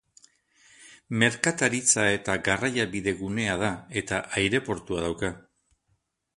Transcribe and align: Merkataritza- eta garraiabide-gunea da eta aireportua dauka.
Merkataritza- 1.23 2.07
eta 2.15 2.37
garraiabide-gunea 2.49 3.61
da 3.65 3.71
eta 4.03 4.25
aireportua 4.41 5.07
dauka. 5.09 5.35